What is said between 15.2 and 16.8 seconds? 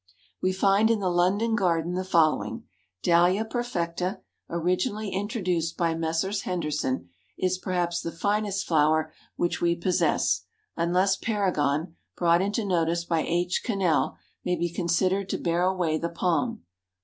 to bear away the palm.